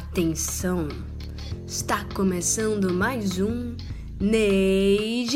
Atenção! 0.00 0.88
Está 1.66 2.06
começando 2.14 2.90
mais 2.90 3.38
um 3.38 3.76
NeiGBcast! 4.18 5.26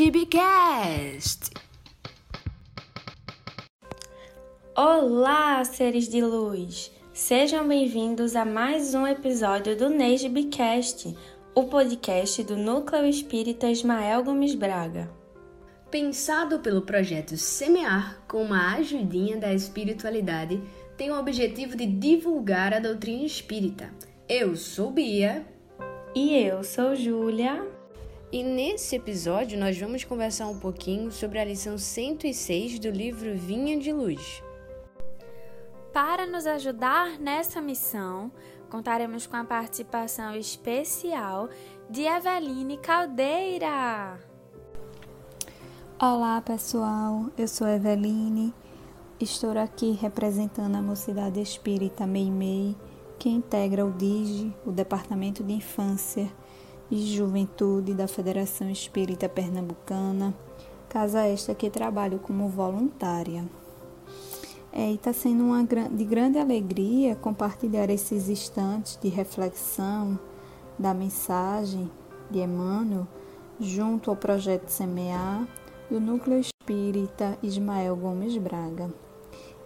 Olá, 4.75 5.63
seres 5.63 6.09
de 6.09 6.19
luz! 6.19 6.91
Sejam 7.13 7.67
bem-vindos 7.67 8.35
a 8.35 8.43
mais 8.43 8.95
um 8.95 9.05
episódio 9.05 9.77
do 9.77 9.87
NeiGBcast, 9.87 11.15
o 11.53 11.65
podcast 11.65 12.43
do 12.43 12.57
Núcleo 12.57 13.05
Espírita 13.05 13.69
Ismael 13.69 14.23
Gomes 14.23 14.55
Braga. 14.55 15.11
Pensado 15.91 16.59
pelo 16.59 16.81
projeto 16.81 17.37
Semear 17.37 18.19
com 18.27 18.41
uma 18.41 18.73
ajudinha 18.77 19.37
da 19.37 19.53
espiritualidade, 19.53 20.59
tem 20.97 21.11
o 21.11 21.19
objetivo 21.19 21.77
de 21.77 21.85
divulgar 21.85 22.73
a 22.73 22.79
doutrina 22.79 23.25
espírita. 23.25 23.93
Eu 24.27 24.55
sou 24.55 24.89
Bia. 24.89 25.45
E 26.15 26.35
eu 26.35 26.63
sou 26.63 26.95
Júlia. 26.95 27.63
E 28.31 28.41
nesse 28.41 28.95
episódio 28.95 29.55
nós 29.55 29.77
vamos 29.77 30.03
conversar 30.03 30.47
um 30.47 30.57
pouquinho 30.57 31.11
sobre 31.11 31.37
a 31.37 31.45
lição 31.45 31.77
106 31.77 32.79
do 32.79 32.89
livro 32.89 33.37
Vinha 33.37 33.77
de 33.77 33.93
Luz. 33.93 34.41
Para 35.93 36.25
nos 36.25 36.47
ajudar 36.47 37.19
nessa 37.19 37.61
missão, 37.61 38.31
contaremos 38.67 39.27
com 39.27 39.35
a 39.35 39.43
participação 39.43 40.35
especial 40.35 41.47
de 41.87 42.01
Eveline 42.01 42.77
Caldeira. 42.77 44.19
Olá 46.01 46.41
pessoal, 46.41 47.27
eu 47.37 47.47
sou 47.47 47.67
Eveline, 47.67 48.51
estou 49.19 49.51
aqui 49.51 49.91
representando 49.91 50.75
a 50.75 50.81
Mocidade 50.81 51.39
Espírita 51.39 52.07
Meimei, 52.07 52.75
que 53.17 53.29
integra 53.29 53.85
o 53.85 53.91
DIGE, 53.91 54.53
o 54.65 54.71
Departamento 54.71 55.43
de 55.43 55.53
Infância 55.53 56.31
e 56.89 57.15
Juventude 57.15 57.93
da 57.93 58.07
Federação 58.07 58.69
Espírita 58.69 59.27
Pernambucana, 59.27 60.33
casa 60.89 61.25
esta 61.25 61.55
que 61.55 61.69
trabalho 61.69 62.19
como 62.19 62.47
voluntária. 62.47 63.45
É, 64.71 64.91
e 64.91 64.95
está 64.95 65.13
sendo 65.13 65.45
uma 65.45 65.63
de 65.63 66.03
grande 66.03 66.37
alegria 66.37 67.15
compartilhar 67.15 67.89
esses 67.89 68.27
instantes 68.27 68.99
de 69.01 69.07
reflexão 69.07 70.19
da 70.77 70.93
mensagem 70.93 71.89
de 72.29 72.39
Emmanuel 72.39 73.07
junto 73.59 74.09
ao 74.09 74.17
projeto 74.17 74.67
Semear 74.67 75.47
do 75.89 75.99
Núcleo 75.99 76.39
Espírita 76.39 77.37
Ismael 77.41 77.95
Gomes 77.95 78.35
Braga. 78.37 78.93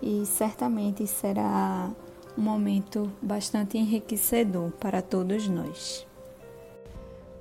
E 0.01 0.25
certamente 0.25 1.07
será 1.07 1.91
um 2.39 2.41
momento 2.41 3.11
bastante 3.21 3.77
enriquecedor 3.77 4.71
para 4.71 5.01
todos 5.01 5.49
nós. 5.49 6.07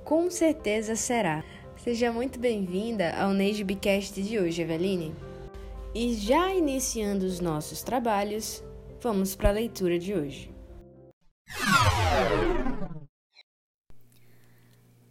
Com 0.03 0.29
certeza 0.29 0.95
será. 0.95 1.43
Seja 1.77 2.11
muito 2.11 2.37
bem-vinda 2.37 3.15
ao 3.15 3.31
NeiGBcast 3.31 4.21
de 4.21 4.37
hoje, 4.37 4.61
Eveline. 4.61 5.15
E 5.95 6.13
já 6.13 6.53
iniciando 6.53 7.25
os 7.25 7.39
nossos 7.39 7.81
trabalhos, 7.81 8.61
vamos 9.01 9.35
para 9.35 9.49
a 9.49 9.53
leitura 9.53 9.97
de 9.97 10.13
hoje. 10.13 10.51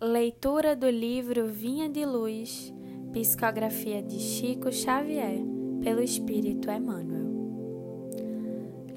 Leitura 0.00 0.77
do 0.77 0.91
livro 0.91 1.47
Vinha 1.47 1.89
de 1.89 2.05
Luz 2.05 2.72
Psicografia 3.12 4.03
de 4.03 4.20
Chico 4.20 4.70
Xavier, 4.70 5.41
pelo 5.83 6.03
Espírito 6.03 6.70
Emmanuel. 6.70 7.28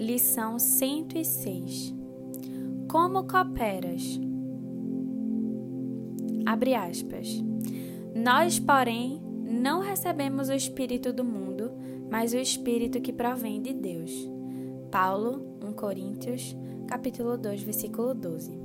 Lição 0.02 0.58
106 0.58 1.94
Como 2.88 3.28
cooperas? 3.28 4.20
Abre 6.44 6.74
aspas. 6.74 7.40
Nós, 8.16 8.58
porém, 8.58 9.22
não 9.46 9.80
recebemos 9.80 10.50
o 10.50 10.54
Espírito 10.54 11.14
do 11.14 11.24
mundo, 11.24 11.72
mas 12.10 12.34
o 12.34 12.38
Espírito 12.38 13.00
que 13.00 13.14
provém 13.14 13.62
de 13.62 13.76
Deus. 13.76 14.12
Paulo, 14.90 15.60
1 15.64 15.74
Coríntios, 15.74 16.58
capítulo 16.88 17.38
2, 17.38 17.62
versículo 17.62 18.16
12. 18.16 18.60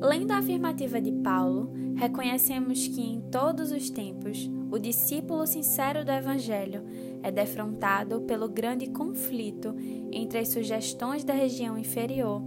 Lendo 0.00 0.30
a 0.30 0.38
afirmativa 0.38 1.00
de 1.00 1.10
Paulo, 1.10 1.72
reconhecemos 1.96 2.86
que 2.86 3.00
em 3.00 3.20
todos 3.22 3.72
os 3.72 3.90
tempos 3.90 4.48
o 4.70 4.78
discípulo 4.78 5.44
sincero 5.48 6.04
do 6.04 6.12
Evangelho 6.12 6.84
é 7.24 7.32
defrontado 7.32 8.20
pelo 8.20 8.50
grande 8.50 8.86
conflito 8.90 9.74
entre 10.12 10.38
as 10.38 10.48
sugestões 10.48 11.24
da 11.24 11.32
região 11.32 11.78
inferior 11.78 12.42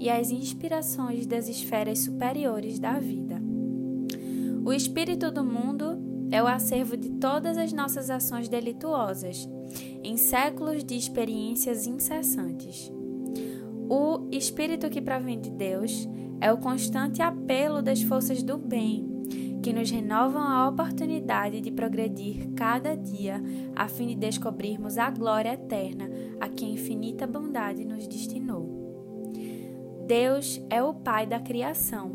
e 0.00 0.08
as 0.08 0.30
inspirações 0.30 1.26
das 1.26 1.48
esferas 1.48 1.98
superiores 1.98 2.78
da 2.78 2.98
vida. 2.98 3.42
O 4.64 4.72
espírito 4.72 5.30
do 5.30 5.44
mundo 5.44 6.00
é 6.30 6.42
o 6.42 6.46
acervo 6.46 6.96
de 6.96 7.10
todas 7.10 7.58
as 7.58 7.74
nossas 7.74 8.08
ações 8.08 8.48
delituosas, 8.48 9.46
em 10.02 10.16
séculos 10.16 10.82
de 10.82 10.96
experiências 10.96 11.86
incessantes. 11.86 12.90
O 13.86 14.28
espírito 14.32 14.88
que 14.88 15.02
provém 15.02 15.38
de 15.38 15.50
Deus 15.50 16.08
é 16.40 16.50
o 16.50 16.56
constante 16.56 17.20
apelo 17.20 17.82
das 17.82 18.00
forças 18.00 18.42
do 18.42 18.56
bem, 18.56 19.11
que 19.62 19.72
nos 19.72 19.90
renovam 19.90 20.42
a 20.42 20.68
oportunidade 20.68 21.60
de 21.60 21.70
progredir 21.70 22.50
cada 22.54 22.96
dia, 22.96 23.40
a 23.76 23.88
fim 23.88 24.08
de 24.08 24.14
descobrirmos 24.16 24.98
a 24.98 25.10
glória 25.10 25.54
eterna 25.54 26.10
a 26.40 26.48
que 26.48 26.64
a 26.64 26.68
infinita 26.68 27.26
bondade 27.26 27.84
nos 27.84 28.06
destinou. 28.06 29.32
Deus 30.06 30.60
é 30.68 30.82
o 30.82 30.92
Pai 30.92 31.26
da 31.26 31.38
criação. 31.38 32.10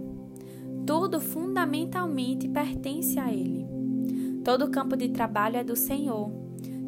Tudo 0.86 1.19
fundamentalmente 1.19 2.47
pertence 2.47 3.18
a 3.18 3.31
Ele. 3.31 3.66
Todo 4.44 4.69
campo 4.69 4.96
de 4.96 5.09
trabalho 5.09 5.57
é 5.57 5.63
do 5.63 5.75
Senhor. 5.75 6.30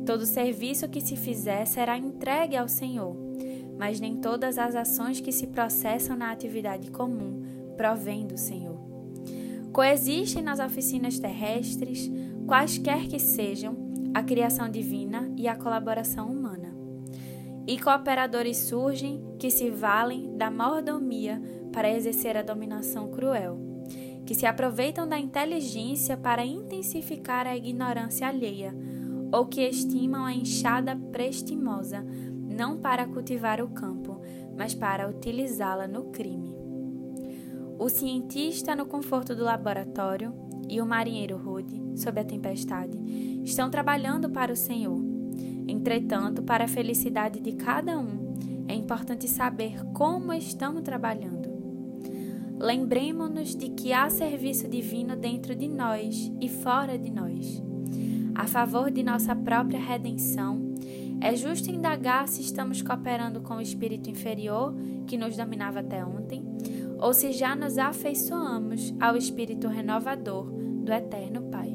Todo 0.06 0.25
serviço 0.25 0.90
que 0.90 1.02
se 1.02 1.16
fizer 1.16 1.66
será 1.66 1.98
entregue 1.98 2.58
ao 2.58 2.68
Senhor 2.68 3.30
mas 3.80 3.98
nem 4.02 4.18
todas 4.18 4.58
as 4.58 4.75
ações 4.75 5.22
que 5.22 5.31
se 5.31 5.48
processam 5.48 6.18
na 6.18 6.31
atividade 6.31 6.92
comum 6.92 7.42
provêm 7.78 8.28
do 8.28 8.38
Senhor. 8.38 8.88
Coexistem 9.72 10.41
nas 10.41 10.59
oficinas 10.59 11.19
terrestres, 11.19 12.12
quaisquer 12.47 13.07
que 13.07 13.19
sejam, 13.19 13.90
a 14.13 14.24
criação 14.24 14.69
divina 14.69 15.31
e 15.38 15.47
a 15.47 15.56
colaboração 15.56 16.28
humana. 16.31 16.75
E 17.68 17.80
cooperadores 17.80 18.57
surgem 18.57 19.24
que 19.38 19.52
se 19.52 19.69
valem 19.69 20.35
da 20.35 20.50
mordomia 20.50 21.40
para 21.72 21.91
exercer 21.91 22.35
a 22.35 22.41
dominação 22.41 23.12
cruel, 23.12 23.59
que 24.25 24.34
se 24.34 24.46
aproveitam 24.46 25.07
da 25.07 25.19
inteligência 25.19 26.18
para 26.18 26.44
intensificar 26.44 27.46
a 27.46 27.56
ignorância 27.56 28.28
alheia, 28.28 28.75
ou 29.31 29.46
que 29.46 29.62
estimam 29.62 30.25
a 30.25 30.34
enxada 30.34 30.96
prestimosa 31.12 32.03
não 32.59 32.78
para 32.78 33.06
cultivar 33.06 33.62
o 33.62 33.69
campo, 33.69 34.19
mas 34.57 34.74
para 34.74 35.07
utilizá-la 35.07 35.88
no 35.88 36.06
crime. 36.06 36.59
O 37.79 37.88
cientista 37.88 38.75
no 38.75 38.85
conforto 38.85 39.34
do 39.34 39.45
laboratório 39.45 40.34
e 40.67 40.81
o 40.81 40.85
marinheiro 40.85 41.38
rude, 41.38 41.81
sob 41.95 42.19
a 42.19 42.25
tempestade, 42.25 42.97
estão 43.41 43.69
trabalhando 43.69 44.29
para 44.29 44.51
o 44.51 44.56
Senhor. 44.56 45.01
Entretanto, 45.66 46.44
para 46.44 46.66
a 46.66 46.68
felicidade 46.68 47.39
de 47.39 47.53
cada 47.53 47.97
um, 47.97 48.35
é 48.68 48.75
importante 48.75 49.29
saber 49.29 49.81
como 49.94 50.34
estão 50.34 50.81
trabalhando. 50.81 51.47
Lembremos-nos 52.59 53.56
de 53.56 53.69
que 53.69 53.94
há 53.94 54.09
serviço 54.09 54.68
divino 54.68 55.16
dentro 55.16 55.56
de 55.56 55.69
nós 55.69 56.29
e 56.41 56.50
fora 56.50 56.97
de 57.00 57.09
nós. 57.09 57.63
A 58.35 58.45
favor 58.45 58.91
de 58.91 59.03
nossa 59.03 59.34
própria 59.34 59.79
redenção, 59.79 60.69
é 61.22 61.35
justo 61.35 61.69
indagar 61.69 62.28
se 62.28 62.41
estamos 62.41 62.81
cooperando 62.81 63.41
com 63.41 63.56
o 63.56 63.62
espírito 63.62 64.09
inferior 64.09 64.73
que 65.07 65.18
nos 65.18 65.35
dominava 65.35 65.79
até 65.79 66.03
ontem, 66.03 66.49
ou 67.00 67.13
se 67.13 67.31
já 67.31 67.56
nos 67.56 67.78
afeiçoamos 67.78 68.94
ao 69.00 69.16
espírito 69.16 69.68
renovador 69.68 70.46
do 70.46 70.92
Eterno 70.92 71.50
Pai. 71.50 71.69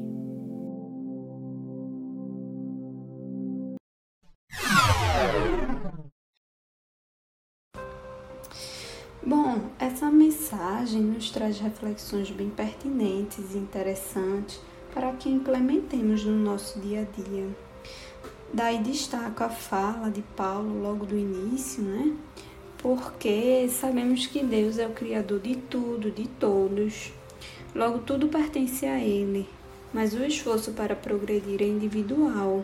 Bom, 9.25 9.71
essa 9.79 10.11
mensagem 10.11 11.01
nos 11.01 11.31
traz 11.31 11.59
reflexões 11.59 12.29
bem 12.29 12.51
pertinentes 12.51 13.55
e 13.55 13.57
interessantes 13.57 14.61
para 14.93 15.11
que 15.13 15.27
implementemos 15.27 16.23
no 16.23 16.35
nosso 16.35 16.79
dia 16.79 17.01
a 17.01 17.21
dia. 17.21 17.49
Daí 18.53 18.81
destaco 18.83 19.43
a 19.43 19.49
fala 19.49 20.09
de 20.09 20.21
Paulo 20.21 20.81
logo 20.81 21.05
do 21.05 21.17
início, 21.17 21.83
né? 21.83 22.15
Porque 22.85 23.67
sabemos 23.67 24.27
que 24.27 24.43
Deus 24.43 24.77
é 24.77 24.85
o 24.85 24.91
Criador 24.91 25.39
de 25.39 25.55
tudo, 25.55 26.11
de 26.11 26.27
todos. 26.27 27.11
Logo, 27.73 27.97
tudo 27.97 28.27
pertence 28.27 28.85
a 28.85 28.99
Ele, 28.99 29.49
mas 29.91 30.13
o 30.13 30.23
esforço 30.23 30.71
para 30.73 30.95
progredir 30.95 31.63
é 31.63 31.65
individual. 31.65 32.63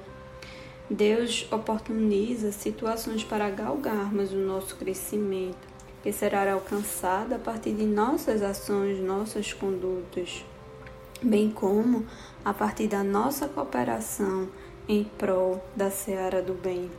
Deus 0.88 1.48
oportuniza 1.52 2.52
situações 2.52 3.24
para 3.24 3.50
galgarmos 3.50 4.32
o 4.32 4.38
nosso 4.38 4.76
crescimento, 4.76 5.68
que 6.04 6.14
será 6.14 6.54
alcançada 6.54 7.38
a 7.38 7.40
partir 7.40 7.74
de 7.74 7.88
nossas 7.88 8.44
ações, 8.44 9.00
nossas 9.00 9.54
condutas, 9.54 10.46
bem 11.20 11.50
como 11.50 12.06
a 12.46 12.54
partir 12.54 12.86
da 12.86 13.04
nossa 13.04 13.48
cooperação 13.48 14.48
em 14.88 15.04
prol 15.04 15.66
da 15.76 15.90
seara 15.90 16.44
do 16.44 16.54
bem. 16.54 16.92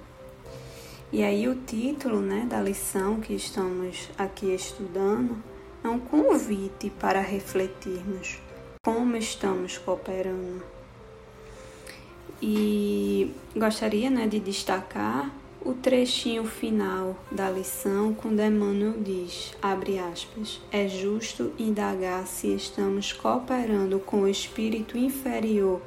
E 1.13 1.23
aí 1.23 1.47
o 1.47 1.55
título 1.55 2.23
né, 2.23 2.47
da 2.49 2.59
lição 2.59 3.21
que 3.21 3.35
estamos 3.35 4.09
aqui 4.17 4.55
estudando 4.55 5.37
é 5.85 5.89
um 5.89 5.99
convite 5.99 6.89
para 6.89 7.21
refletirmos 7.21 8.39
como 8.83 9.15
estamos 9.19 9.77
cooperando. 9.77 10.63
E 12.41 13.31
gostaria 13.55 14.09
né, 14.09 14.27
de 14.27 14.41
destacar 14.41 15.31
o 15.61 15.75
trechinho 15.75 16.47
final 16.47 17.15
da 17.31 17.51
lição, 17.51 18.15
quando 18.15 18.41
Emmanuel 18.41 18.95
diz, 18.99 19.55
abre 19.61 19.99
aspas, 19.99 20.63
é 20.73 20.89
justo 20.89 21.53
indagar 21.59 22.27
se 22.27 22.55
estamos 22.55 23.13
cooperando 23.13 24.01
com 24.01 24.23
o 24.23 24.29
espírito 24.29 24.97
inferior 24.97 25.83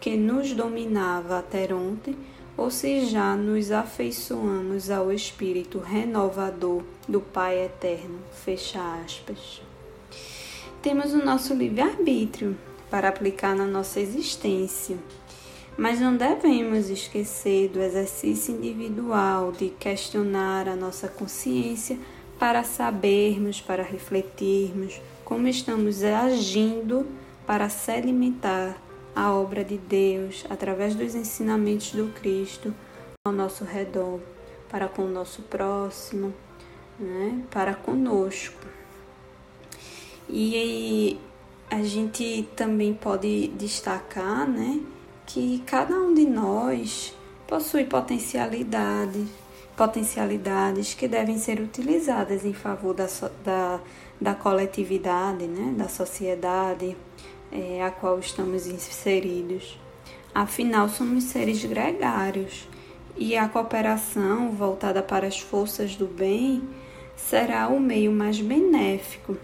que 0.00 0.16
nos 0.16 0.52
dominava 0.52 1.38
até 1.38 1.72
ontem, 1.72 2.16
ou 2.60 2.70
se 2.70 3.06
já 3.06 3.34
nos 3.34 3.72
afeiçoamos 3.72 4.90
ao 4.90 5.10
espírito 5.10 5.78
renovador 5.78 6.82
do 7.08 7.18
Pai 7.18 7.64
Eterno, 7.64 8.18
fecha 8.44 8.78
aspas. 9.02 9.62
Temos 10.82 11.14
o 11.14 11.24
nosso 11.24 11.54
livre-arbítrio 11.54 12.54
para 12.90 13.08
aplicar 13.08 13.56
na 13.56 13.64
nossa 13.64 13.98
existência 13.98 14.98
mas 15.78 15.98
não 15.98 16.14
devemos 16.14 16.90
esquecer 16.90 17.70
do 17.70 17.80
exercício 17.80 18.54
individual 18.54 19.50
de 19.50 19.70
questionar 19.70 20.68
a 20.68 20.76
nossa 20.76 21.08
consciência 21.08 21.98
para 22.38 22.62
sabermos, 22.62 23.62
para 23.62 23.82
refletirmos 23.82 25.00
como 25.24 25.48
estamos 25.48 26.04
agindo 26.04 27.06
para 27.46 27.70
sedimentar 27.70 28.76
a 29.14 29.32
obra 29.32 29.64
de 29.64 29.78
Deus 29.78 30.44
através 30.48 30.94
dos 30.94 31.14
ensinamentos 31.14 31.92
do 31.92 32.12
Cristo 32.14 32.74
ao 33.26 33.32
nosso 33.32 33.64
redor, 33.64 34.20
para 34.68 34.88
com 34.88 35.02
o 35.02 35.08
nosso 35.08 35.42
próximo, 35.42 36.32
né? 36.98 37.42
para 37.50 37.74
conosco. 37.74 38.66
E 40.28 41.18
a 41.70 41.82
gente 41.82 42.48
também 42.56 42.94
pode 42.94 43.48
destacar, 43.48 44.48
né? 44.48 44.80
que 45.26 45.62
cada 45.66 45.94
um 45.94 46.12
de 46.12 46.26
nós 46.26 47.14
possui 47.46 47.84
potencialidades, 47.84 49.28
potencialidades 49.76 50.94
que 50.94 51.06
devem 51.06 51.38
ser 51.38 51.60
utilizadas 51.60 52.44
em 52.44 52.52
favor 52.52 52.94
da, 52.94 53.06
da, 53.44 53.80
da 54.20 54.34
coletividade, 54.34 55.46
né, 55.46 55.72
da 55.76 55.88
sociedade 55.88 56.96
é, 57.52 57.82
a 57.82 57.90
qual 57.90 58.18
estamos 58.18 58.66
inseridos. 58.66 59.78
Afinal, 60.34 60.88
somos 60.88 61.24
seres 61.24 61.64
gregários 61.64 62.68
e 63.16 63.36
a 63.36 63.48
cooperação 63.48 64.50
voltada 64.52 65.02
para 65.02 65.26
as 65.26 65.38
forças 65.38 65.96
do 65.96 66.06
bem 66.06 66.62
será 67.16 67.68
o 67.68 67.80
meio 67.80 68.12
mais 68.12 68.40
benéfico. 68.40 69.36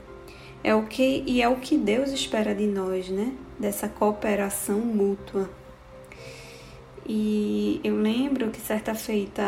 É 0.63 0.75
o 0.75 0.85
que 0.85 1.23
e 1.27 1.43
é 1.43 1.49
o 1.49 1.57
que 1.57 1.77
Deus 1.77 2.11
espera 2.11 2.55
de 2.55 2.67
nós, 2.67 3.09
né? 3.09 3.33
Dessa 3.59 3.89
cooperação 3.89 4.79
mútua. 4.79 5.49
E 7.09 7.81
eu 7.85 7.97
lembro 7.97 8.51
que 8.51 8.61
certa 8.61 8.95
feita, 8.95 9.43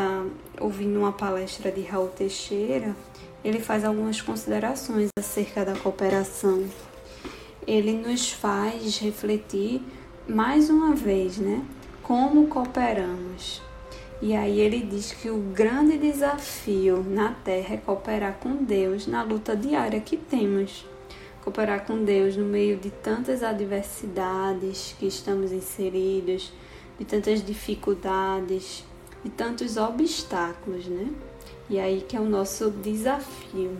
ouvindo 0.60 0.98
uma 0.98 1.12
palestra 1.12 1.72
de 1.72 1.80
Raul 1.80 2.08
Teixeira, 2.08 2.94
ele 3.44 3.58
faz 3.58 3.84
algumas 3.84 4.20
considerações 4.20 5.08
acerca 5.18 5.64
da 5.64 5.74
cooperação. 5.74 6.64
Ele 7.68 7.92
nos 7.92 8.32
faz 8.32 8.96
refletir 8.96 9.82
mais 10.26 10.70
uma 10.70 10.94
vez, 10.94 11.36
né? 11.36 11.62
Como 12.02 12.46
cooperamos. 12.46 13.60
E 14.22 14.34
aí 14.34 14.58
ele 14.58 14.80
diz 14.80 15.12
que 15.12 15.28
o 15.28 15.36
grande 15.36 15.98
desafio 15.98 17.04
na 17.06 17.34
Terra 17.34 17.74
é 17.74 17.76
cooperar 17.76 18.38
com 18.40 18.64
Deus 18.64 19.06
na 19.06 19.22
luta 19.22 19.54
diária 19.54 20.00
que 20.00 20.16
temos. 20.16 20.86
Cooperar 21.44 21.84
com 21.84 22.02
Deus 22.02 22.38
no 22.38 22.46
meio 22.46 22.78
de 22.78 22.88
tantas 22.88 23.42
adversidades 23.42 24.96
que 24.98 25.06
estamos 25.06 25.52
inseridos, 25.52 26.50
de 26.98 27.04
tantas 27.04 27.44
dificuldades, 27.44 28.82
de 29.22 29.28
tantos 29.28 29.76
obstáculos, 29.76 30.86
né? 30.86 31.10
E 31.68 31.78
aí 31.78 32.00
que 32.00 32.16
é 32.16 32.20
o 32.20 32.24
nosso 32.24 32.70
desafio. 32.70 33.76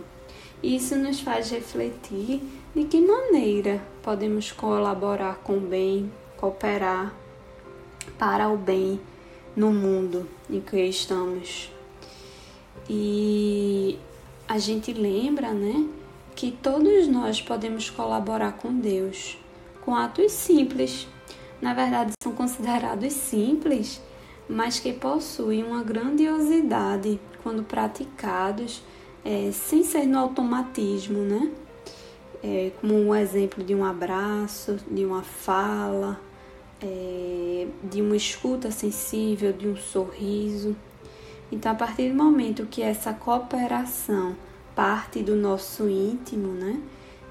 E 0.61 0.75
isso 0.75 0.95
nos 0.95 1.19
faz 1.19 1.49
refletir 1.51 2.41
de 2.75 2.83
que 2.85 2.99
maneira 3.01 3.81
podemos 4.03 4.51
colaborar 4.51 5.37
com 5.37 5.57
o 5.57 5.61
bem, 5.61 6.11
cooperar 6.37 7.13
para 8.17 8.49
o 8.49 8.57
bem 8.57 8.99
no 9.55 9.71
mundo 9.71 10.27
em 10.49 10.59
que 10.59 10.77
estamos. 10.83 11.71
E 12.89 13.97
a 14.47 14.57
gente 14.57 14.91
lembra, 14.93 15.53
né, 15.53 15.87
que 16.35 16.51
todos 16.51 17.07
nós 17.07 17.41
podemos 17.41 17.89
colaborar 17.89 18.53
com 18.53 18.73
Deus 18.73 19.37
com 19.81 19.95
atos 19.95 20.31
simples 20.31 21.07
na 21.61 21.73
verdade 21.73 22.13
são 22.21 22.31
considerados 22.31 23.13
simples, 23.13 24.01
mas 24.47 24.79
que 24.79 24.93
possuem 24.93 25.63
uma 25.63 25.83
grandiosidade 25.83 27.19
quando 27.43 27.63
praticados 27.63 28.81
é, 29.23 29.51
sem 29.51 29.83
ser 29.83 30.05
no 30.05 30.17
automatismo, 30.19 31.19
né? 31.19 31.51
É, 32.43 32.71
como 32.79 32.95
um 32.95 33.13
exemplo 33.13 33.63
de 33.63 33.75
um 33.75 33.83
abraço, 33.83 34.77
de 34.89 35.05
uma 35.05 35.23
fala, 35.23 36.19
é, 36.81 37.67
de 37.83 38.01
uma 38.01 38.15
escuta 38.15 38.71
sensível, 38.71 39.51
de 39.51 39.67
um 39.67 39.75
sorriso. 39.75 40.75
Então, 41.51 41.71
a 41.71 41.75
partir 41.75 42.09
do 42.09 42.15
momento 42.15 42.65
que 42.65 42.81
essa 42.81 43.13
cooperação 43.13 44.35
parte 44.75 45.21
do 45.21 45.35
nosso 45.35 45.89
íntimo, 45.89 46.53
né? 46.53 46.81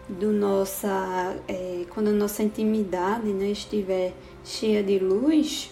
do 0.09 0.33
nossa 0.33 1.37
é, 1.47 1.85
quando 1.91 2.09
a 2.09 2.13
nossa 2.13 2.43
intimidade 2.43 3.29
né, 3.29 3.51
estiver 3.51 4.15
cheia 4.43 4.83
de 4.83 4.99
luz, 4.99 5.71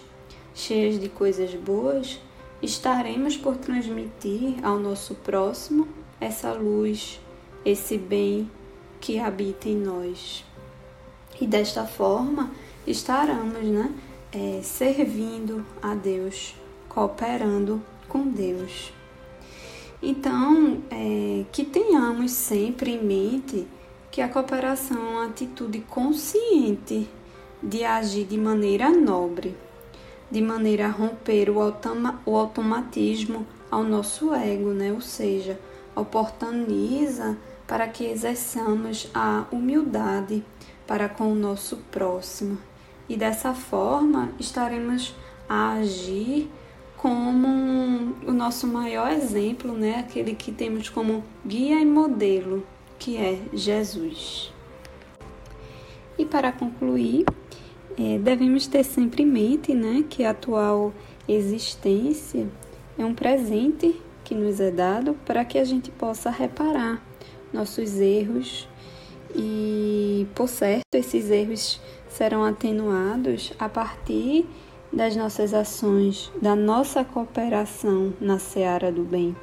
cheia 0.53 0.97
de 0.97 1.09
coisas 1.09 1.53
boas, 1.55 2.19
estaremos 2.61 3.35
por 3.35 3.57
transmitir 3.57 4.63
ao 4.63 4.77
nosso 4.77 5.15
próximo 5.15 5.87
essa 6.19 6.51
luz, 6.53 7.19
esse 7.63 7.97
bem 7.97 8.49
que 8.99 9.19
habita 9.19 9.69
em 9.69 9.77
nós. 9.77 10.43
E 11.39 11.45
desta 11.45 11.85
forma 11.85 12.51
estaremos 12.85 13.63
né, 13.63 13.93
é, 14.31 14.61
servindo 14.63 15.65
a 15.81 15.93
Deus, 15.93 16.55
cooperando 16.89 17.81
com 18.07 18.27
Deus. 18.27 18.91
Então, 20.01 20.81
é, 20.91 21.43
que 21.51 21.63
tenhamos 21.63 22.31
sempre 22.31 22.91
em 22.91 23.03
mente 23.03 23.67
que 24.11 24.21
a 24.21 24.29
cooperação 24.29 24.97
é 24.97 25.09
uma 25.11 25.25
atitude 25.25 25.79
consciente 25.81 27.07
de 27.61 27.83
agir 27.83 28.25
de 28.25 28.37
maneira 28.37 28.89
nobre, 28.89 29.55
de 30.29 30.41
maneira 30.41 30.85
a 30.85 30.91
romper 30.91 31.49
o, 31.49 31.61
automa 31.61 32.21
o 32.25 32.35
automatismo 32.35 33.45
ao 33.69 33.83
nosso 33.83 34.33
ego, 34.33 34.69
né? 34.69 34.91
ou 34.91 35.01
seja, 35.01 35.59
oportuniza 35.99 37.37
para 37.67 37.87
que 37.87 38.05
exerçamos 38.05 39.09
a 39.13 39.45
humildade 39.51 40.43
para 40.85 41.09
com 41.09 41.31
o 41.31 41.35
nosso 41.35 41.77
próximo. 41.91 42.57
E 43.09 43.17
dessa 43.17 43.53
forma 43.53 44.31
estaremos 44.39 45.15
a 45.49 45.73
agir 45.73 46.49
como 46.95 47.47
o 48.25 48.33
nosso 48.33 48.65
maior 48.67 49.11
exemplo, 49.11 49.73
né? 49.73 49.99
aquele 49.99 50.33
que 50.33 50.51
temos 50.51 50.89
como 50.89 51.23
guia 51.45 51.79
e 51.79 51.85
modelo 51.85 52.65
que 52.97 53.17
é 53.17 53.39
Jesus. 53.53 54.51
E 56.17 56.25
para 56.25 56.51
concluir, 56.51 57.25
é, 57.97 58.17
devemos 58.17 58.65
ter 58.67 58.83
sempre 58.83 59.23
em 59.23 59.27
mente 59.27 59.73
né, 59.73 60.03
que 60.09 60.23
a 60.23 60.31
atual 60.31 60.91
existência 61.27 62.47
é 62.97 63.05
um 63.05 63.13
presente 63.13 64.01
que 64.27 64.35
nos 64.35 64.59
é 64.59 64.69
dado 64.69 65.13
para 65.25 65.45
que 65.45 65.57
a 65.57 65.63
gente 65.63 65.89
possa 65.89 66.29
reparar 66.29 67.01
nossos 67.53 67.97
erros 67.97 68.67
e, 69.33 70.27
por 70.35 70.49
certo, 70.49 70.83
esses 70.93 71.31
erros 71.31 71.79
serão 72.09 72.43
atenuados 72.43 73.53
a 73.57 73.69
partir 73.69 74.45
das 74.91 75.15
nossas 75.15 75.53
ações, 75.53 76.29
da 76.41 76.57
nossa 76.57 77.05
cooperação 77.05 78.13
na 78.19 78.37
seara 78.37 78.91
do 78.91 79.01
bem. 79.01 79.33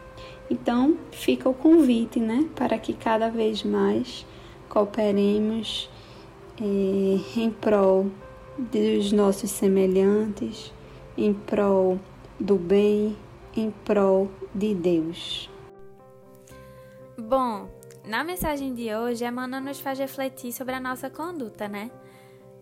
Então, 0.50 0.98
fica 1.10 1.48
o 1.48 1.54
convite, 1.54 2.20
né, 2.20 2.46
para 2.54 2.78
que 2.78 2.92
cada 2.92 3.30
vez 3.30 3.62
mais 3.62 4.26
cooperemos 4.68 5.88
eh, 6.60 7.20
em 7.40 7.50
prol 7.58 8.10
dos 8.58 9.12
nossos 9.12 9.50
semelhantes, 9.50 10.70
em 11.16 11.32
prol 11.32 11.98
do 12.38 12.56
bem, 12.56 13.16
em 13.56 13.70
prol 13.70 14.28
de 14.54 14.74
Deus. 14.74 15.50
Bom, 17.18 17.68
na 18.04 18.22
mensagem 18.22 18.74
de 18.74 18.94
hoje, 18.94 19.24
Emmanuel 19.24 19.62
nos 19.62 19.80
faz 19.80 19.98
refletir 19.98 20.52
sobre 20.52 20.74
a 20.74 20.80
nossa 20.80 21.10
conduta, 21.10 21.66
né? 21.66 21.90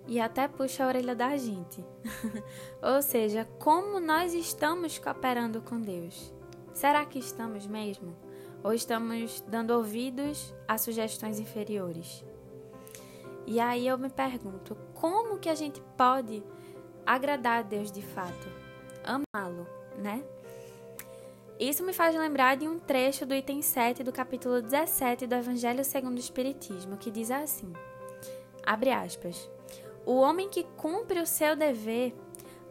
E 0.06 0.20
até 0.20 0.48
puxa 0.48 0.84
a 0.84 0.88
orelha 0.88 1.14
da 1.14 1.36
gente. 1.36 1.84
Ou 2.82 3.02
seja, 3.02 3.46
como 3.58 4.00
nós 4.00 4.34
estamos 4.34 4.98
cooperando 4.98 5.60
com 5.60 5.80
Deus. 5.80 6.32
Será 6.72 7.04
que 7.04 7.18
estamos 7.18 7.66
mesmo? 7.66 8.16
Ou 8.64 8.72
estamos 8.72 9.44
dando 9.46 9.72
ouvidos 9.72 10.54
a 10.66 10.78
sugestões 10.78 11.38
inferiores? 11.38 12.24
E 13.46 13.60
aí 13.60 13.86
eu 13.86 13.98
me 13.98 14.08
pergunto, 14.08 14.76
como 14.94 15.38
que 15.38 15.48
a 15.48 15.54
gente 15.54 15.80
pode 15.96 16.42
agradar 17.04 17.58
a 17.58 17.62
Deus 17.62 17.90
de 17.90 18.02
fato? 18.02 18.48
Amá-lo, 19.04 19.66
né? 19.98 20.24
Isso 21.62 21.84
me 21.84 21.92
faz 21.92 22.12
lembrar 22.16 22.56
de 22.56 22.66
um 22.66 22.76
trecho 22.76 23.24
do 23.24 23.32
item 23.32 23.62
7 23.62 24.02
do 24.02 24.10
capítulo 24.10 24.60
17 24.60 25.28
do 25.28 25.36
Evangelho 25.36 25.84
segundo 25.84 26.16
o 26.16 26.20
Espiritismo, 26.20 26.96
que 26.96 27.08
diz 27.08 27.30
assim: 27.30 27.72
Abre 28.66 28.90
aspas. 28.90 29.48
O 30.04 30.16
homem 30.16 30.48
que 30.48 30.64
cumpre 30.76 31.20
o 31.20 31.26
seu 31.26 31.54
dever 31.54 32.16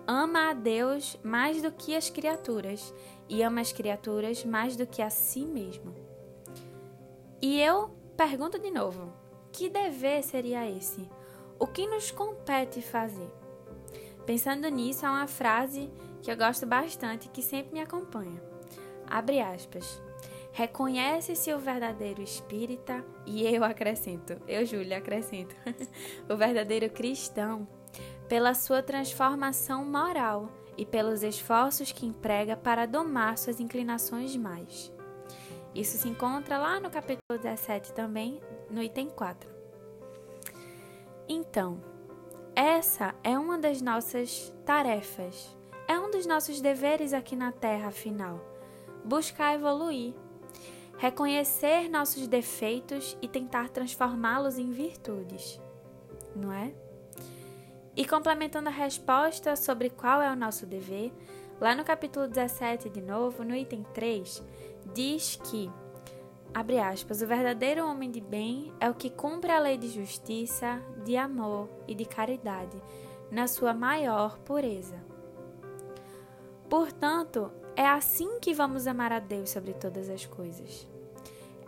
ama 0.05 0.49
a 0.49 0.53
Deus 0.53 1.17
mais 1.23 1.61
do 1.61 1.71
que 1.71 1.95
as 1.95 2.09
criaturas 2.09 2.93
e 3.29 3.41
ama 3.41 3.61
as 3.61 3.71
criaturas 3.71 4.43
mais 4.43 4.75
do 4.75 4.85
que 4.85 5.01
a 5.01 5.09
si 5.09 5.45
mesmo. 5.45 5.95
E 7.41 7.61
eu 7.61 7.95
pergunto 8.17 8.59
de 8.59 8.71
novo: 8.71 9.13
que 9.53 9.69
dever 9.69 10.21
seria 10.21 10.69
esse? 10.69 11.09
O 11.57 11.65
que 11.65 11.87
nos 11.87 12.11
compete 12.11 12.81
fazer? 12.81 13.31
Pensando 14.25 14.67
nisso, 14.67 15.05
há 15.05 15.11
uma 15.11 15.27
frase 15.27 15.89
que 16.21 16.29
eu 16.29 16.35
gosto 16.35 16.65
bastante 16.65 17.29
que 17.29 17.41
sempre 17.41 17.71
me 17.71 17.79
acompanha. 17.79 18.50
Abre 19.11 19.41
aspas. 19.41 20.01
Reconhece-se 20.53 21.53
o 21.53 21.59
verdadeiro 21.59 22.21
espírita 22.21 23.03
e 23.25 23.45
eu 23.45 23.61
acrescento, 23.61 24.41
eu, 24.47 24.65
Júlia, 24.65 24.97
acrescento, 24.97 25.53
o 26.29 26.35
verdadeiro 26.37 26.89
cristão 26.89 27.67
pela 28.29 28.53
sua 28.53 28.81
transformação 28.81 29.83
moral 29.83 30.49
e 30.77 30.85
pelos 30.85 31.23
esforços 31.23 31.91
que 31.91 32.05
emprega 32.05 32.55
para 32.55 32.85
domar 32.85 33.37
suas 33.37 33.59
inclinações 33.59 34.35
mais. 34.37 34.91
Isso 35.75 35.97
se 35.97 36.07
encontra 36.07 36.57
lá 36.57 36.79
no 36.79 36.89
capítulo 36.89 37.37
17 37.41 37.91
também, 37.91 38.41
no 38.69 38.81
item 38.81 39.09
4. 39.09 39.49
Então, 41.27 41.81
essa 42.55 43.13
é 43.23 43.37
uma 43.37 43.57
das 43.57 43.81
nossas 43.81 44.53
tarefas, 44.65 45.57
é 45.85 45.99
um 45.99 46.09
dos 46.09 46.25
nossos 46.25 46.61
deveres 46.61 47.11
aqui 47.11 47.35
na 47.35 47.51
Terra, 47.51 47.89
afinal. 47.89 48.50
Buscar 49.03 49.55
evoluir, 49.55 50.13
reconhecer 50.97 51.89
nossos 51.89 52.27
defeitos 52.27 53.17
e 53.21 53.27
tentar 53.27 53.69
transformá-los 53.69 54.57
em 54.57 54.71
virtudes, 54.71 55.59
não 56.35 56.51
é? 56.51 56.73
E 57.95 58.05
complementando 58.05 58.69
a 58.69 58.71
resposta 58.71 59.55
sobre 59.55 59.89
qual 59.89 60.21
é 60.21 60.31
o 60.31 60.35
nosso 60.35 60.65
dever, 60.65 61.11
lá 61.59 61.75
no 61.75 61.83
capítulo 61.83 62.27
17, 62.27 62.89
de 62.89 63.01
novo, 63.01 63.43
no 63.43 63.55
item 63.55 63.83
3, 63.93 64.43
diz 64.93 65.35
que, 65.35 65.69
abre 66.53 66.79
aspas, 66.79 67.21
o 67.21 67.27
verdadeiro 67.27 67.85
homem 67.85 68.09
de 68.09 68.21
bem 68.21 68.71
é 68.79 68.89
o 68.89 68.93
que 68.93 69.09
cumpre 69.09 69.51
a 69.51 69.59
lei 69.59 69.77
de 69.77 69.89
justiça, 69.89 70.81
de 71.03 71.17
amor 71.17 71.67
e 71.87 71.95
de 71.95 72.05
caridade, 72.05 72.81
na 73.29 73.47
sua 73.47 73.73
maior 73.73 74.37
pureza. 74.39 75.03
Portanto, 76.69 77.51
é 77.75 77.87
assim 77.87 78.39
que 78.39 78.53
vamos 78.53 78.87
amar 78.87 79.11
a 79.11 79.19
Deus 79.19 79.49
sobre 79.49 79.73
todas 79.73 80.09
as 80.09 80.25
coisas 80.25 80.87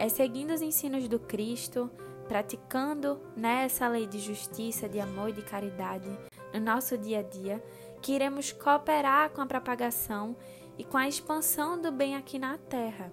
é 0.04 0.10
seguindo 0.10 0.54
os 0.54 0.62
ensinos 0.62 1.08
do 1.08 1.20
Cristo, 1.20 1.90
praticando 2.28 3.20
nessa 3.36 3.88
lei 3.88 4.08
de 4.08 4.20
justiça, 4.20 4.90
de 4.90 5.00
amor 5.00 5.30
e 5.30 5.34
de 5.34 5.42
caridade 5.42 6.10
no 6.54 6.60
nosso 6.60 6.98
dia 6.98 7.20
a 7.20 7.24
dia, 7.24 7.64
que 8.02 8.14
iremos 8.14 8.52
cooperar 8.52 9.30
com 9.30 9.42
a 9.42 9.46
propagação 9.46 10.36
e 10.78 10.84
com 10.84 10.98
a 10.98 11.08
expansão 11.08 11.82
do 11.82 11.92
bem 11.92 12.16
aqui 12.16 12.38
na 12.38 12.58
Terra. 12.58 13.12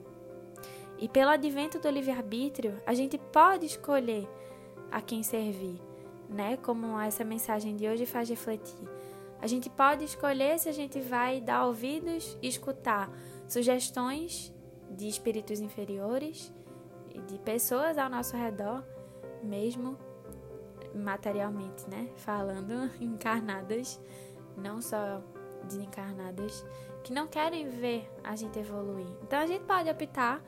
E 0.99 1.09
pelo 1.09 1.31
advento 1.31 1.79
do 1.79 1.89
livre-arbítrio, 1.89 2.81
a 2.85 2.93
gente 2.93 3.17
pode 3.17 3.67
escolher 3.67 4.29
a 4.91 5.01
quem 5.01 5.23
servir, 5.23 5.81
né? 6.29 6.57
Como 6.59 6.99
essa 6.99 7.25
mensagem 7.25 7.77
de 7.77 7.87
hoje 7.87 8.05
faz 8.05 8.29
refletir. 8.29 9.00
A 9.41 9.47
gente 9.47 9.71
pode 9.71 10.05
escolher 10.05 10.59
se 10.59 10.69
a 10.69 10.73
gente 10.73 11.01
vai 11.01 11.41
dar 11.41 11.67
ouvidos 11.67 12.37
e 12.43 12.49
escutar 12.49 13.11
sugestões 13.49 14.53
de 14.91 15.09
espíritos 15.09 15.61
inferiores 15.61 16.53
de 17.27 17.39
pessoas 17.39 17.99
ao 17.99 18.11
nosso 18.11 18.37
redor, 18.37 18.85
mesmo 19.43 19.97
materialmente, 20.95 21.89
né? 21.89 22.09
Falando, 22.17 22.91
encarnadas, 23.01 24.01
não 24.57 24.81
só 24.81 25.23
desencarnadas, 25.65 26.65
que 27.03 27.13
não 27.13 27.27
querem 27.27 27.69
ver 27.69 28.11
a 28.23 28.37
gente 28.37 28.59
evoluir. 28.59 29.07
Então 29.23 29.39
a 29.39 29.47
gente 29.47 29.65
pode 29.65 29.89
optar 29.89 30.43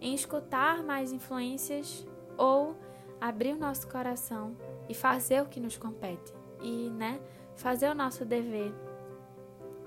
em 0.00 0.14
escutar 0.14 0.82
mais 0.82 1.12
influências 1.12 2.06
ou 2.36 2.76
abrir 3.20 3.54
o 3.54 3.58
nosso 3.58 3.88
coração 3.88 4.56
e 4.88 4.94
fazer 4.94 5.42
o 5.42 5.46
que 5.46 5.60
nos 5.60 5.78
compete 5.78 6.32
e, 6.60 6.90
né, 6.90 7.20
fazer 7.56 7.88
o 7.88 7.94
nosso 7.94 8.24
dever 8.24 8.72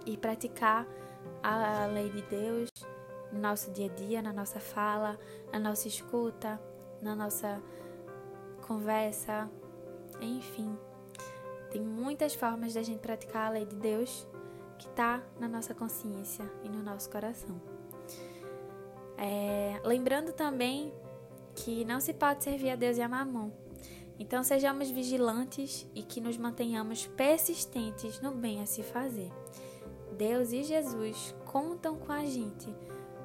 e 0.05 0.17
praticar 0.17 0.87
a 1.43 1.85
lei 1.87 2.09
de 2.09 2.21
Deus 2.23 2.69
no 3.31 3.39
nosso 3.39 3.71
dia 3.71 3.91
a 3.91 3.95
dia, 3.95 4.21
na 4.21 4.31
nossa 4.31 4.59
fala, 4.59 5.19
na 5.51 5.59
nossa 5.59 5.87
escuta, 5.87 6.59
na 7.01 7.15
nossa 7.15 7.61
conversa, 8.65 9.49
enfim. 10.21 10.77
Tem 11.71 11.81
muitas 11.81 12.33
formas 12.33 12.73
da 12.73 12.81
gente 12.81 12.99
praticar 12.99 13.47
a 13.47 13.49
lei 13.49 13.65
de 13.65 13.75
Deus 13.75 14.27
que 14.77 14.87
está 14.87 15.21
na 15.39 15.47
nossa 15.47 15.73
consciência 15.73 16.49
e 16.63 16.69
no 16.69 16.81
nosso 16.81 17.09
coração. 17.09 17.59
É, 19.17 19.81
lembrando 19.83 20.31
também 20.31 20.93
que 21.55 21.83
não 21.83 21.99
se 21.99 22.13
pode 22.13 22.43
servir 22.43 22.69
a 22.69 22.75
Deus 22.75 22.97
e 22.97 23.01
a 23.01 23.09
mamão. 23.09 23.51
Então 24.19 24.43
sejamos 24.43 24.89
vigilantes 24.89 25.87
e 25.93 26.01
que 26.01 26.19
nos 26.19 26.37
mantenhamos 26.37 27.05
persistentes 27.07 28.19
no 28.19 28.31
bem 28.31 28.61
a 28.61 28.65
se 28.65 28.81
fazer. 28.81 29.31
Deus 30.17 30.51
e 30.51 30.63
Jesus 30.63 31.35
contam 31.45 31.95
com 31.97 32.11
a 32.11 32.25
gente 32.25 32.73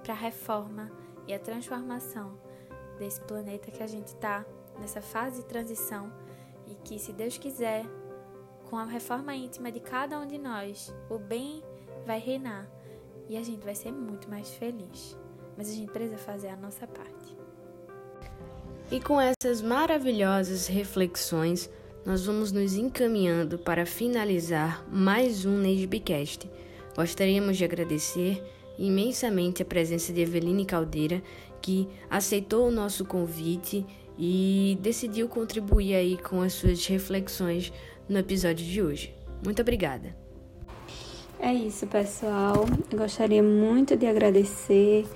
para 0.03 0.13
a 0.13 0.17
reforma 0.17 0.91
e 1.27 1.33
a 1.33 1.39
transformação 1.39 2.39
desse 2.99 3.21
planeta 3.23 3.71
que 3.71 3.83
a 3.83 3.87
gente 3.87 4.09
está 4.09 4.45
nessa 4.79 5.01
fase 5.01 5.43
de 5.43 5.49
transição 5.49 6.13
e 6.67 6.75
que, 6.75 6.99
se 6.99 7.13
Deus 7.13 7.39
quiser, 7.39 7.85
com 8.69 8.77
a 8.77 8.85
reforma 8.85 9.35
íntima 9.35 9.71
de 9.71 9.81
cada 9.81 10.19
um 10.19 10.27
de 10.27 10.39
nós, 10.39 10.95
o 11.11 11.19
bem 11.19 11.63
vai 12.07 12.19
reinar 12.19 12.69
e 13.29 13.37
a 13.37 13.43
gente 13.43 13.65
vai 13.65 13.75
ser 13.75 13.93
muito 13.93 14.29
mais 14.29 14.51
feliz. 14.51 15.17
Mas 15.57 15.69
a 15.69 15.73
gente 15.73 15.93
precisa 15.93 16.19
fazer 16.19 16.49
a 16.49 16.57
nossa 16.57 16.87
parte. 16.87 17.12
E 18.93 19.01
com 19.01 19.19
essas 19.19 19.63
maravilhosas 19.63 20.67
reflexões, 20.67 21.71
nós 22.05 22.27
vamos 22.27 22.53
nos 22.53 22.75
encaminhando 22.75 23.59
para 23.59 23.87
finalizar 23.87 24.87
mais 24.93 25.47
um 25.47 25.57
Neidbcast. 25.57 26.47
Gostaríamos 26.95 27.57
de 27.57 27.65
agradecer 27.65 28.45
imensamente 28.79 29.63
a 29.63 29.65
presença 29.65 30.13
de 30.13 30.21
Eveline 30.21 30.67
Caldeira, 30.67 31.23
que 31.63 31.89
aceitou 32.11 32.69
o 32.69 32.71
nosso 32.71 33.03
convite 33.07 33.87
e 34.19 34.77
decidiu 34.83 35.27
contribuir 35.27 35.95
aí 35.95 36.19
com 36.19 36.43
as 36.43 36.53
suas 36.53 36.87
reflexões 36.87 37.73
no 38.07 38.19
episódio 38.19 38.67
de 38.67 38.83
hoje. 38.83 39.15
Muito 39.43 39.63
obrigada. 39.63 40.15
É 41.41 41.51
isso, 41.55 41.87
pessoal. 41.87 42.67
Eu 42.91 42.99
gostaria 42.99 43.43
muito 43.43 43.97
de 43.97 44.05
agradecer 44.05 45.07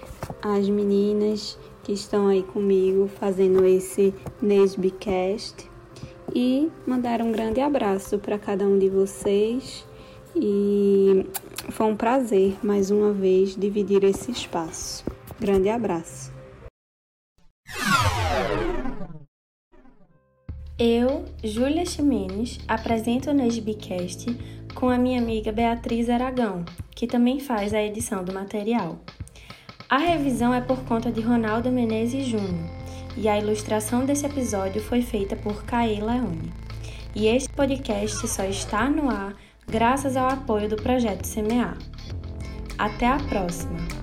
às 0.42 0.66
meninas 0.66 1.58
que 1.86 1.92
estão 1.92 2.26
aí 2.26 2.42
comigo 2.42 3.06
fazendo 3.06 3.64
esse 3.64 4.12
Nesbicast 4.42 5.70
e 6.34 6.68
mandar 6.84 7.22
um 7.22 7.30
grande 7.30 7.60
abraço 7.60 8.18
para 8.18 8.36
cada 8.36 8.66
um 8.66 8.76
de 8.76 8.88
vocês 8.88 9.86
e 10.34 11.24
foi 11.70 11.86
um 11.86 11.94
prazer 11.94 12.56
mais 12.60 12.90
uma 12.90 13.12
vez 13.12 13.54
dividir 13.54 14.02
esse 14.02 14.32
espaço. 14.32 15.04
Grande 15.38 15.68
abraço. 15.68 16.32
Eu, 20.76 21.24
Júlia 21.44 21.86
Ximenes, 21.86 22.58
apresento 22.66 23.30
o 23.30 23.32
Nesbicast 23.32 24.26
com 24.74 24.88
a 24.88 24.98
minha 24.98 25.20
amiga 25.20 25.52
Beatriz 25.52 26.10
Aragão, 26.10 26.64
que 26.96 27.06
também 27.06 27.38
faz 27.38 27.72
a 27.72 27.80
edição 27.80 28.24
do 28.24 28.34
material. 28.34 28.98
A 29.88 29.98
revisão 29.98 30.52
é 30.52 30.60
por 30.60 30.78
conta 30.84 31.12
de 31.12 31.20
Ronaldo 31.20 31.70
Menezes 31.70 32.26
Júnior 32.26 32.68
e 33.16 33.28
a 33.28 33.38
ilustração 33.38 34.04
desse 34.04 34.26
episódio 34.26 34.82
foi 34.82 35.00
feita 35.00 35.36
por 35.36 35.64
Caê 35.64 36.00
Leone. 36.00 36.52
E 37.14 37.28
este 37.28 37.48
podcast 37.50 38.26
só 38.26 38.44
está 38.44 38.90
no 38.90 39.08
ar 39.08 39.32
graças 39.64 40.16
ao 40.16 40.28
apoio 40.28 40.68
do 40.68 40.76
projeto 40.76 41.24
Semear. 41.24 41.78
Até 42.76 43.06
a 43.06 43.16
próxima! 43.16 43.95